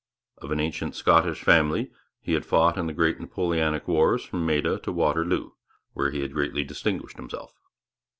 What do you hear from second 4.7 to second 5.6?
to Waterloo,